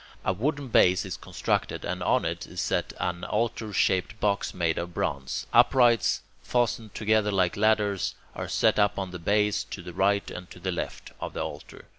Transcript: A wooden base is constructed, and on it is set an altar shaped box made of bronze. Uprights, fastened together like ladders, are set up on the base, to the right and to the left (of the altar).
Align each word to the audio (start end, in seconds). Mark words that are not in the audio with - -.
A 0.25 0.33
wooden 0.33 0.69
base 0.69 1.05
is 1.05 1.15
constructed, 1.15 1.85
and 1.85 2.01
on 2.01 2.25
it 2.25 2.47
is 2.47 2.59
set 2.59 2.91
an 2.99 3.23
altar 3.23 3.71
shaped 3.71 4.19
box 4.19 4.51
made 4.51 4.79
of 4.79 4.95
bronze. 4.95 5.45
Uprights, 5.53 6.23
fastened 6.41 6.95
together 6.95 7.31
like 7.31 7.55
ladders, 7.55 8.15
are 8.33 8.47
set 8.49 8.79
up 8.79 8.97
on 8.97 9.11
the 9.11 9.19
base, 9.19 9.63
to 9.65 9.83
the 9.83 9.93
right 9.93 10.31
and 10.31 10.49
to 10.49 10.59
the 10.59 10.71
left 10.71 11.11
(of 11.21 11.33
the 11.33 11.43
altar). 11.43 11.85